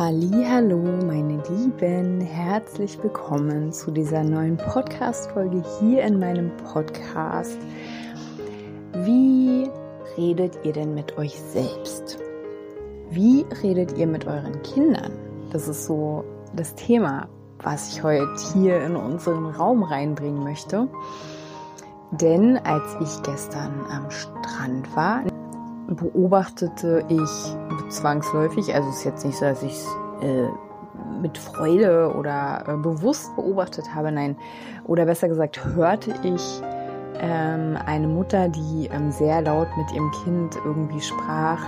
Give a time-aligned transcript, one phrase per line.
[0.00, 7.58] Hallo, meine Lieben, herzlich willkommen zu dieser neuen Podcast Folge hier in meinem Podcast.
[8.94, 9.68] Wie
[10.16, 12.18] redet ihr denn mit euch selbst?
[13.10, 15.12] Wie redet ihr mit euren Kindern?
[15.52, 16.24] Das ist so
[16.56, 17.28] das Thema,
[17.58, 20.88] was ich heute hier in unseren Raum reinbringen möchte.
[22.12, 25.24] Denn als ich gestern am Strand war,
[25.90, 29.86] beobachtete ich zwangsläufig, also es ist jetzt nicht so, dass ich es
[30.22, 30.48] äh,
[31.20, 34.36] mit Freude oder äh, bewusst beobachtet habe, nein,
[34.84, 36.62] oder besser gesagt hörte ich
[37.20, 41.60] ähm, eine Mutter, die ähm, sehr laut mit ihrem Kind irgendwie sprach,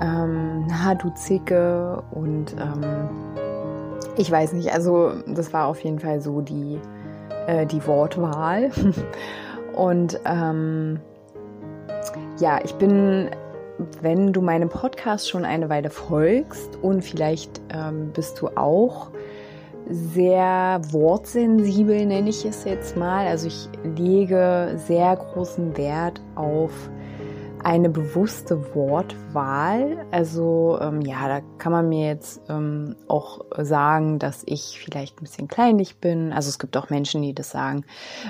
[0.00, 3.08] ähm, na du Zicke und ähm,
[4.16, 6.78] ich weiß nicht, also das war auf jeden Fall so die,
[7.46, 8.70] äh, die Wortwahl.
[9.74, 11.00] Und ähm,
[12.38, 13.30] ja, ich bin
[14.00, 19.10] wenn du meinem Podcast schon eine Weile folgst und vielleicht ähm, bist du auch
[19.88, 23.26] sehr wortsensibel, nenne ich es jetzt mal.
[23.26, 26.70] Also ich lege sehr großen Wert auf
[27.62, 30.06] eine bewusste Wortwahl.
[30.10, 35.24] Also ähm, ja, da kann man mir jetzt ähm, auch sagen, dass ich vielleicht ein
[35.24, 36.32] bisschen kleinlich bin.
[36.32, 37.84] Also es gibt auch Menschen, die das sagen.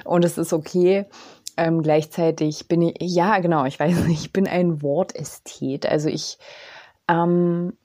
[0.04, 1.06] Und es ist okay.
[1.56, 5.86] Ähm, gleichzeitig bin ich, ja, genau, ich weiß nicht, ich bin ein Wortästhet.
[5.86, 6.38] Also ich
[7.08, 7.76] ähm,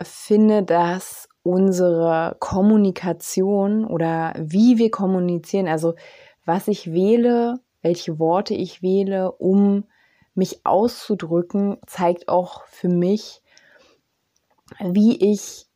[0.00, 5.94] finde, dass unsere Kommunikation oder wie wir kommunizieren, also
[6.44, 9.84] was ich wähle, welche Worte ich wähle, um
[10.34, 13.42] mich auszudrücken, zeigt auch für mich,
[14.80, 15.67] wie ich,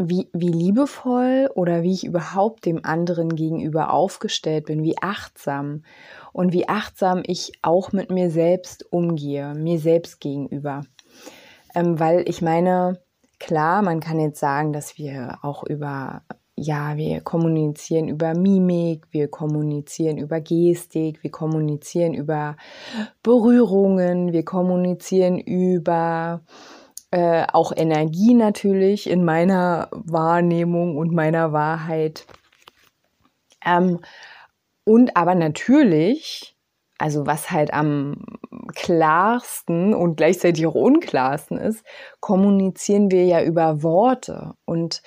[0.00, 5.82] wie, wie liebevoll oder wie ich überhaupt dem anderen gegenüber aufgestellt bin, wie achtsam
[6.32, 10.82] und wie achtsam ich auch mit mir selbst umgehe, mir selbst gegenüber.
[11.74, 13.00] Ähm, weil ich meine,
[13.40, 16.22] klar, man kann jetzt sagen, dass wir auch über,
[16.54, 22.56] ja, wir kommunizieren über Mimik, wir kommunizieren über Gestik, wir kommunizieren über
[23.24, 26.40] Berührungen, wir kommunizieren über
[27.10, 32.26] äh, auch Energie natürlich in meiner Wahrnehmung und meiner Wahrheit.
[33.64, 34.00] Ähm,
[34.84, 36.56] und aber natürlich,
[36.98, 38.24] also was halt am
[38.74, 41.84] klarsten und gleichzeitig auch unklarsten ist,
[42.20, 44.54] kommunizieren wir ja über Worte.
[44.64, 45.02] Und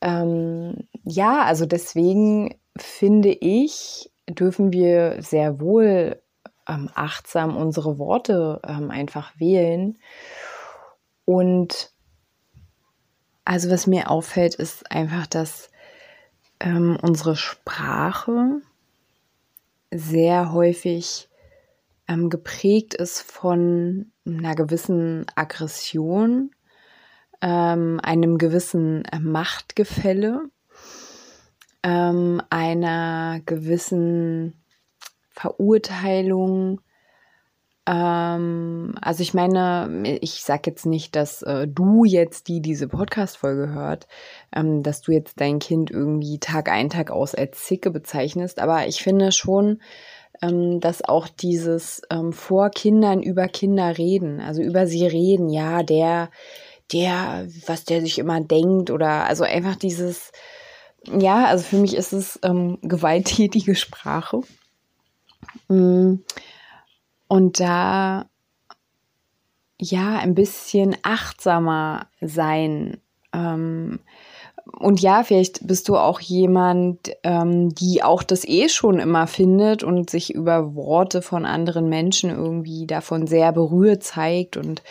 [0.00, 6.20] ähm, ja, also deswegen finde ich, dürfen wir sehr wohl
[6.68, 9.98] ähm, achtsam unsere Worte ähm, einfach wählen.
[11.28, 11.92] Und
[13.44, 15.68] also was mir auffällt, ist einfach, dass
[16.58, 18.62] ähm, unsere Sprache
[19.90, 21.28] sehr häufig
[22.08, 26.50] ähm, geprägt ist von einer gewissen Aggression,
[27.42, 30.44] ähm, einem gewissen äh, Machtgefälle,
[31.82, 34.54] ähm, einer gewissen
[35.28, 36.80] Verurteilung.
[37.88, 43.72] Ähm, also ich meine, ich sage jetzt nicht, dass äh, du jetzt, die diese Podcast-Folge
[43.72, 44.06] hört,
[44.54, 48.60] ähm, dass du jetzt dein Kind irgendwie Tag ein, Tag aus als Zicke bezeichnest.
[48.60, 49.80] Aber ich finde schon,
[50.42, 55.82] ähm, dass auch dieses ähm, vor Kindern über Kinder reden, also über sie reden, ja,
[55.82, 56.30] der,
[56.92, 60.32] der, was der sich immer denkt oder also einfach dieses,
[61.06, 64.42] ja, also für mich ist es ähm, gewalttätige Sprache.
[65.68, 66.16] Mm.
[67.28, 68.26] Und da
[69.80, 72.98] ja ein bisschen achtsamer sein.
[73.32, 74.00] Ähm,
[74.78, 79.82] und ja, vielleicht bist du auch jemand, ähm, die auch das eh schon immer findet
[79.82, 84.56] und sich über Worte von anderen Menschen irgendwie davon sehr berührt zeigt.
[84.56, 84.82] Und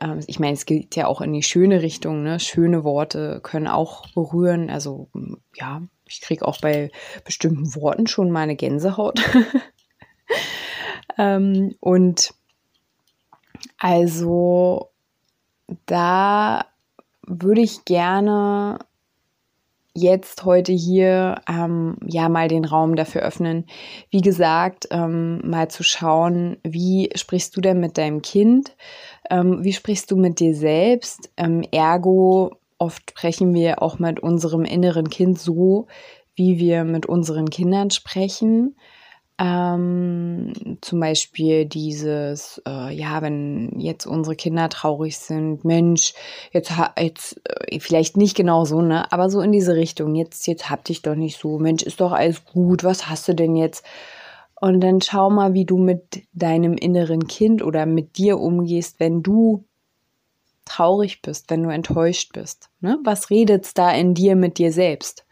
[0.00, 2.22] ähm, ich meine, es geht ja auch in die schöne Richtung.
[2.22, 2.40] Ne?
[2.40, 4.70] Schöne Worte können auch berühren.
[4.70, 5.08] Also
[5.54, 6.90] ja, ich kriege auch bei
[7.24, 9.20] bestimmten Worten schon mal eine Gänsehaut.
[11.20, 12.32] ähm, und
[13.78, 14.88] also
[15.84, 16.64] da
[17.26, 18.78] würde ich gerne
[19.94, 23.66] jetzt heute hier ähm, ja mal den Raum dafür öffnen.
[24.08, 28.74] Wie gesagt, ähm, mal zu schauen, wie sprichst du denn mit deinem Kind?
[29.28, 31.30] Ähm, wie sprichst du mit dir selbst?
[31.36, 35.86] Ähm, ergo, oft sprechen wir auch mit unserem inneren Kind so,
[36.34, 38.76] wie wir mit unseren Kindern sprechen.
[39.42, 40.52] Ähm,
[40.82, 46.12] zum Beispiel dieses, äh, ja, wenn jetzt unsere Kinder traurig sind, Mensch,
[46.52, 50.68] jetzt, jetzt äh, vielleicht nicht genau so, ne, aber so in diese Richtung, jetzt, jetzt
[50.68, 53.82] hab dich doch nicht so, Mensch, ist doch alles gut, was hast du denn jetzt?
[54.60, 59.22] Und dann schau mal, wie du mit deinem inneren Kind oder mit dir umgehst, wenn
[59.22, 59.64] du
[60.66, 62.68] traurig bist, wenn du enttäuscht bist.
[62.80, 62.98] Ne?
[63.04, 65.24] Was redet's da in dir mit dir selbst?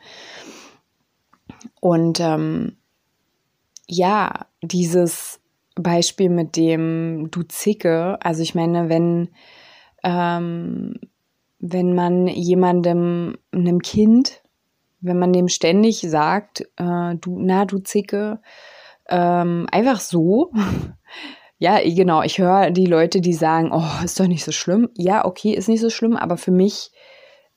[1.81, 2.78] Und ähm,
[3.88, 5.40] ja, dieses
[5.75, 9.31] Beispiel mit dem du Zicke, also ich meine, wenn,
[10.05, 11.00] ähm,
[11.58, 14.43] wenn man jemandem, einem Kind,
[15.00, 18.40] wenn man dem ständig sagt, äh, du, na, du Zicke,
[19.08, 20.52] ähm, einfach so,
[21.58, 24.90] ja, genau, ich höre die Leute, die sagen, oh, ist doch nicht so schlimm.
[24.96, 26.90] Ja, okay, ist nicht so schlimm, aber für mich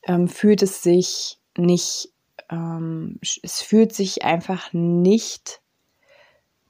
[0.08, 2.10] ähm, fühlt es sich nicht,
[2.50, 5.62] ähm, es fühlt sich einfach nicht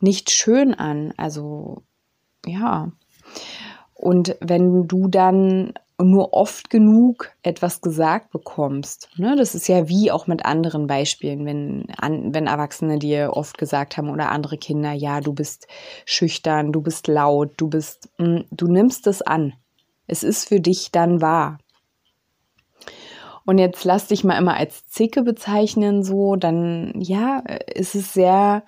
[0.02, 1.14] nicht schön an.
[1.18, 1.84] Also
[2.46, 2.92] ja.
[3.94, 10.12] Und wenn du dann nur oft genug etwas gesagt bekommst, ne, das ist ja wie
[10.12, 14.92] auch mit anderen Beispielen, wenn, an, wenn Erwachsene dir oft gesagt haben oder andere Kinder,
[14.94, 15.68] ja, du bist
[16.06, 19.54] schüchtern, du bist laut, du bist, mh, hm, du nimmst es an.
[20.08, 21.60] Es ist für dich dann wahr.
[23.46, 27.40] Und jetzt lass dich mal immer als Zicke bezeichnen, so, dann ja,
[27.74, 28.64] ist es sehr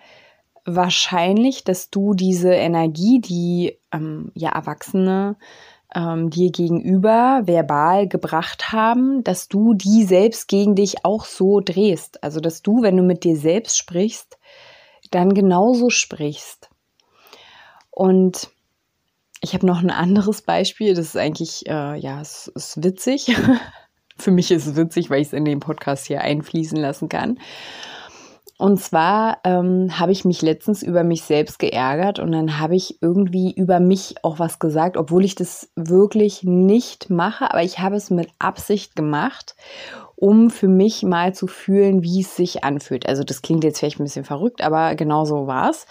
[0.66, 5.38] wahrscheinlich, dass du diese Energie, die ähm, ja Erwachsene
[5.94, 12.24] ähm, dir gegenüber verbal gebracht haben, dass du die selbst gegen dich auch so drehst.
[12.24, 14.38] Also dass du, wenn du mit dir selbst sprichst,
[15.12, 16.70] dann genauso sprichst.
[17.92, 18.50] Und
[19.42, 23.36] ich habe noch ein anderes Beispiel, das ist eigentlich, äh, ja, es ist witzig.
[24.18, 27.40] Für mich ist es witzig, weil ich es in den Podcast hier einfließen lassen kann.
[28.64, 33.02] Und zwar ähm, habe ich mich letztens über mich selbst geärgert und dann habe ich
[33.02, 37.98] irgendwie über mich auch was gesagt, obwohl ich das wirklich nicht mache, aber ich habe
[37.98, 39.58] es mit Absicht gemacht,
[40.16, 43.06] um für mich mal zu fühlen, wie es sich anfühlt.
[43.06, 45.86] Also das klingt jetzt vielleicht ein bisschen verrückt, aber genau so war es.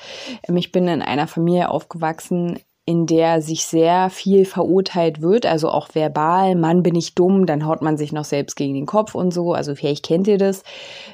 [0.48, 5.68] Ähm, ich bin in einer Familie aufgewachsen, in der sich sehr viel verurteilt wird, also
[5.68, 9.14] auch verbal, Mann bin ich dumm, dann haut man sich noch selbst gegen den Kopf
[9.14, 10.64] und so, also vielleicht kennt ihr das.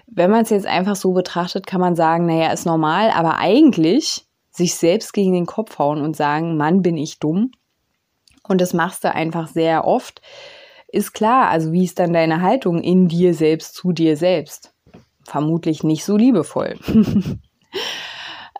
[0.06, 4.24] Wenn man es jetzt einfach so betrachtet, kann man sagen, naja, ist normal, aber eigentlich
[4.50, 7.52] sich selbst gegen den Kopf hauen und sagen, Mann bin ich dumm.
[8.48, 10.22] Und das machst du einfach sehr oft.
[10.90, 14.72] Ist klar, also wie ist dann deine Haltung in dir selbst zu dir selbst?
[15.22, 16.76] Vermutlich nicht so liebevoll.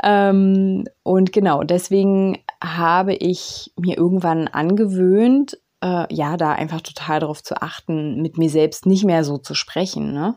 [0.02, 7.42] ähm, und genau, deswegen habe ich mir irgendwann angewöhnt, äh, ja, da einfach total darauf
[7.42, 10.12] zu achten, mit mir selbst nicht mehr so zu sprechen.
[10.12, 10.36] Ne?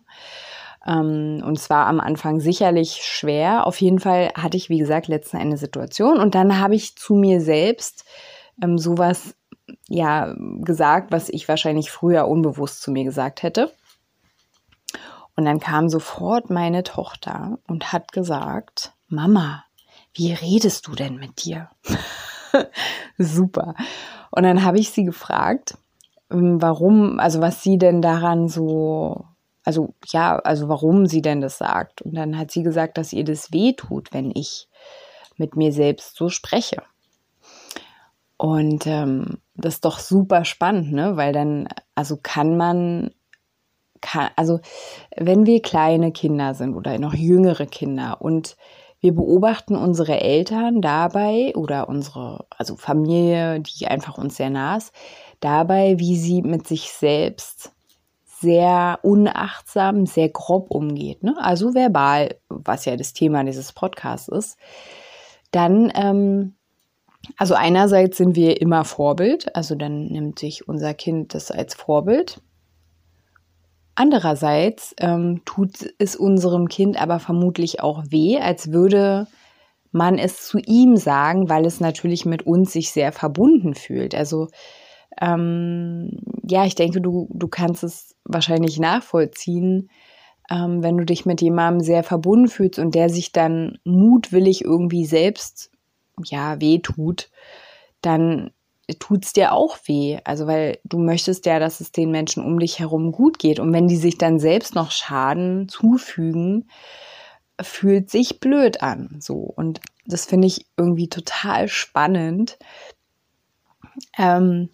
[0.86, 3.66] Ähm, und zwar am Anfang sicherlich schwer.
[3.66, 7.16] Auf jeden Fall hatte ich, wie gesagt, letztens eine Situation und dann habe ich zu
[7.16, 8.06] mir selbst
[8.62, 9.36] ähm, sowas
[9.88, 13.72] ja gesagt, was ich wahrscheinlich früher unbewusst zu mir gesagt hätte.
[15.36, 19.64] Und dann kam sofort meine Tochter und hat gesagt, Mama,
[20.14, 21.70] wie redest du denn mit dir?
[23.18, 23.76] Super.
[24.32, 25.78] Und dann habe ich sie gefragt,
[26.32, 29.26] ähm, warum, also was sie denn daran so,
[29.64, 32.02] also ja, also warum sie denn das sagt.
[32.02, 34.68] Und dann hat sie gesagt, dass ihr das weh tut, wenn ich
[35.38, 36.84] mit mir selbst so spreche.
[38.38, 41.16] Und ähm, das ist doch super spannend, ne?
[41.16, 43.12] Weil dann, also kann man,
[44.02, 44.60] kann, also
[45.16, 48.58] wenn wir kleine Kinder sind oder noch jüngere Kinder und
[49.02, 54.94] wir beobachten unsere Eltern dabei oder unsere, also Familie, die einfach uns sehr nah ist,
[55.40, 57.72] dabei, wie sie mit sich selbst
[58.40, 61.24] sehr unachtsam, sehr grob umgeht.
[61.24, 61.36] Ne?
[61.40, 64.58] Also verbal, was ja das Thema dieses Podcasts ist.
[65.52, 66.56] Dann, ähm,
[67.38, 72.42] also einerseits sind wir immer Vorbild, also dann nimmt sich unser Kind das als Vorbild
[74.02, 79.28] Andererseits ähm, tut es unserem Kind aber vermutlich auch weh, als würde
[79.92, 84.16] man es zu ihm sagen, weil es natürlich mit uns sich sehr verbunden fühlt.
[84.16, 84.48] Also
[85.22, 86.18] ähm,
[86.50, 89.92] ja, ich denke, du, du kannst es wahrscheinlich nachvollziehen,
[90.50, 95.06] ähm, wenn du dich mit jemandem sehr verbunden fühlst und der sich dann mutwillig irgendwie
[95.06, 95.70] selbst
[96.26, 97.30] ja wehtut,
[98.02, 98.50] dann
[99.00, 100.20] tut es dir auch weh.
[100.24, 103.60] Also, weil du möchtest ja, dass es den Menschen um dich herum gut geht.
[103.60, 106.70] Und wenn die sich dann selbst noch Schaden zufügen,
[107.62, 109.18] fühlt sich blöd an.
[109.20, 109.36] So.
[109.36, 112.58] Und das finde ich irgendwie total spannend.
[114.18, 114.70] Ähm,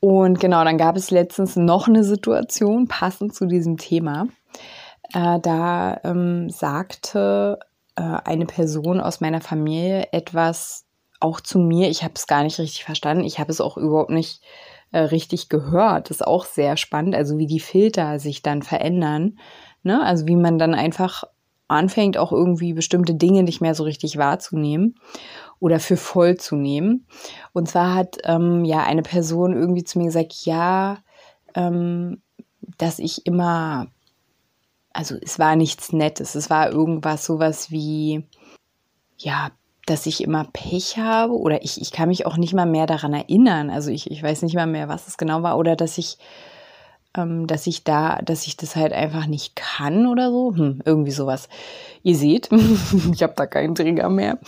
[0.00, 4.26] und genau, dann gab es letztens noch eine Situation passend zu diesem Thema.
[5.14, 7.58] äh, da ähm, sagte
[7.96, 10.86] äh, eine Person aus meiner Familie etwas
[11.20, 11.88] auch zu mir.
[11.88, 13.24] Ich habe es gar nicht richtig verstanden.
[13.24, 14.42] Ich habe es auch überhaupt nicht
[14.92, 16.10] äh, richtig gehört.
[16.10, 19.38] Das ist auch sehr spannend, also wie die Filter sich dann verändern.
[19.82, 20.02] Ne?
[20.02, 21.24] Also wie man dann einfach
[21.68, 24.96] anfängt, auch irgendwie bestimmte Dinge nicht mehr so richtig wahrzunehmen
[25.60, 27.06] oder für voll zu nehmen.
[27.52, 30.98] Und zwar hat ähm, ja eine Person irgendwie zu mir gesagt, ja,
[31.54, 32.22] ähm,
[32.78, 33.86] dass ich immer,
[34.92, 38.26] also es war nichts Nettes, es war irgendwas sowas wie,
[39.16, 39.50] ja,
[39.90, 43.12] dass ich immer Pech habe oder ich, ich kann mich auch nicht mal mehr daran
[43.12, 43.70] erinnern.
[43.70, 46.16] Also ich, ich weiß nicht mal mehr, was es genau war oder dass ich,
[47.16, 50.54] ähm, dass ich da, dass ich das halt einfach nicht kann oder so.
[50.54, 51.48] Hm, irgendwie sowas.
[52.04, 52.50] Ihr seht,
[53.12, 54.38] ich habe da keinen Trigger mehr.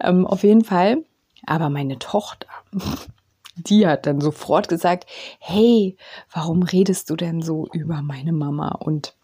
[0.00, 0.98] Ähm, auf jeden Fall.
[1.44, 2.46] Aber meine Tochter,
[3.56, 5.06] die hat dann sofort gesagt,
[5.40, 5.96] hey,
[6.32, 8.68] warum redest du denn so über meine Mama?
[8.68, 9.16] Und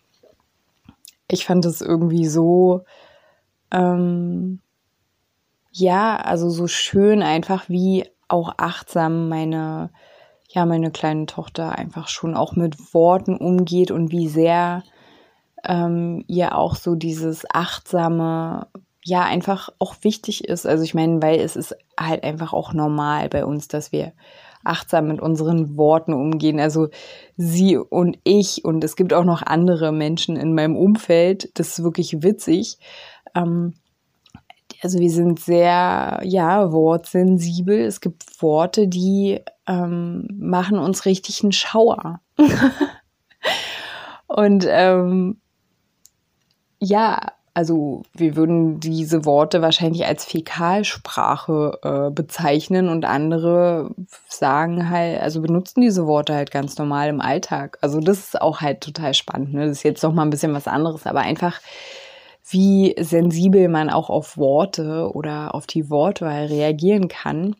[1.29, 2.83] ich fand es irgendwie so,
[3.71, 4.61] ähm,
[5.73, 9.91] ja, also so schön einfach, wie auch achtsam meine,
[10.49, 14.83] ja, meine kleine Tochter einfach schon auch mit Worten umgeht und wie sehr
[15.65, 18.67] ähm, ihr auch so dieses achtsame,
[19.05, 20.67] ja, einfach auch wichtig ist.
[20.67, 24.13] Also ich meine, weil es ist halt einfach auch normal bei uns, dass wir
[24.65, 26.61] achtsam mit unseren Worten umgehen.
[26.61, 26.89] Also
[27.37, 31.51] sie und ich und es gibt auch noch andere Menschen in meinem Umfeld.
[31.59, 32.79] Das ist wirklich witzig.
[33.35, 33.75] Ähm,
[34.83, 37.81] also wir sind sehr, ja, wortsensibel.
[37.81, 42.21] Es gibt Worte, die ähm, machen uns richtig einen Schauer.
[44.27, 45.41] und ähm,
[46.79, 47.21] ja,
[47.53, 53.91] also wir würden diese Worte wahrscheinlich als Fäkalsprache äh, bezeichnen und andere
[54.29, 57.77] sagen halt, also benutzen diese Worte halt ganz normal im Alltag.
[57.83, 59.53] Also das ist auch halt total spannend.
[59.53, 59.67] Ne?
[59.67, 61.61] Das ist jetzt noch mal ein bisschen was anderes, aber einfach
[62.51, 67.57] wie sensibel man auch auf Worte oder auf die Wortwahl reagieren kann.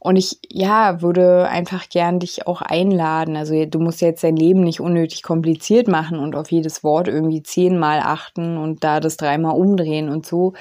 [0.00, 3.36] Und ich, ja, würde einfach gern dich auch einladen.
[3.36, 7.42] Also du musst jetzt dein Leben nicht unnötig kompliziert machen und auf jedes Wort irgendwie
[7.42, 10.52] zehnmal achten und da das dreimal umdrehen und so.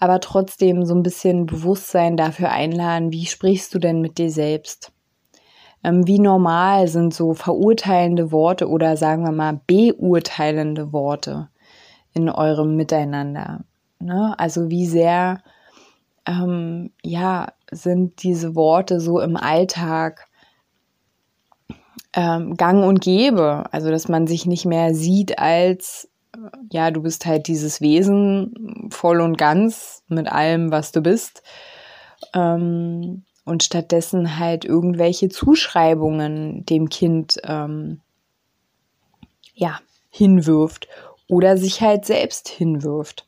[0.00, 4.90] Aber trotzdem so ein bisschen Bewusstsein dafür einladen, wie sprichst du denn mit dir selbst?
[5.84, 11.48] Ähm, wie normal sind so verurteilende Worte oder sagen wir mal beurteilende Worte
[12.14, 13.64] in eurem Miteinander?
[13.98, 14.34] Ne?
[14.38, 15.42] Also wie sehr,
[16.26, 20.28] ähm, ja, sind diese Worte so im Alltag
[22.14, 23.64] ähm, gang und gäbe.
[23.72, 26.08] Also, dass man sich nicht mehr sieht als,
[26.70, 31.42] ja, du bist halt dieses Wesen voll und ganz mit allem, was du bist.
[32.34, 38.00] Ähm, und stattdessen halt irgendwelche Zuschreibungen dem Kind ähm,
[39.54, 40.86] ja, hinwirft
[41.32, 43.26] oder sich halt selbst hinwirft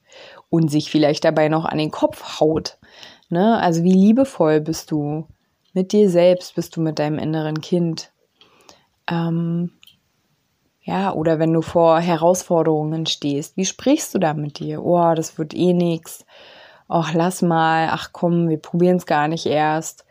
[0.50, 2.76] und sich vielleicht dabei noch an den Kopf haut.
[3.30, 3.58] Ne?
[3.58, 5.26] Also wie liebevoll bist du
[5.72, 8.12] mit dir selbst, bist du mit deinem inneren Kind.
[9.10, 9.70] Ähm,
[10.82, 14.84] ja, oder wenn du vor Herausforderungen stehst, wie sprichst du da mit dir?
[14.84, 16.26] Oh, das wird eh nix.
[16.88, 17.88] Ach, lass mal.
[17.90, 20.04] Ach komm, wir probieren es gar nicht erst.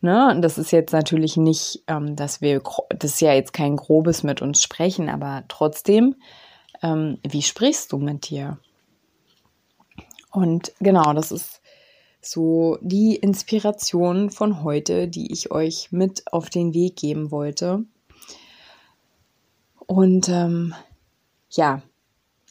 [0.00, 0.38] Ne?
[0.40, 4.42] Das ist jetzt natürlich nicht, ähm, dass wir, das ist ja jetzt kein grobes mit
[4.42, 6.14] uns sprechen, aber trotzdem,
[6.82, 8.58] ähm, wie sprichst du mit dir?
[10.30, 11.60] Und genau, das ist
[12.20, 17.84] so die Inspiration von heute, die ich euch mit auf den Weg geben wollte.
[19.86, 20.74] Und ähm,
[21.50, 21.82] ja,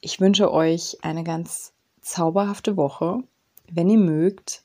[0.01, 3.23] ich wünsche euch eine ganz zauberhafte Woche.
[3.71, 4.63] Wenn ihr mögt,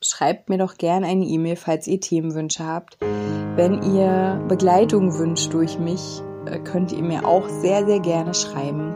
[0.00, 2.98] schreibt mir doch gerne eine E-Mail, falls ihr Themenwünsche habt.
[3.00, 6.22] Wenn ihr Begleitung wünscht durch mich,
[6.64, 8.94] könnt ihr mir auch sehr, sehr gerne schreiben.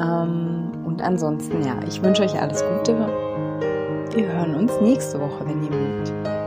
[0.00, 2.96] Ähm, und ansonsten, ja, ich wünsche euch alles Gute
[4.16, 6.45] wir hören uns nächste Woche, wenn ihr mögt.